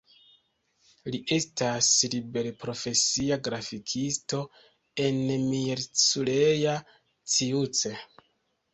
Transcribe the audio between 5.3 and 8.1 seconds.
Miercurea Ciuc.